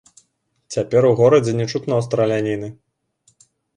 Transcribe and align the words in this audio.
Цяпер 0.75 1.01
у 1.09 1.11
горадзе 1.19 1.53
не 1.59 1.65
чутно 1.73 1.99
страляніны. 2.07 2.67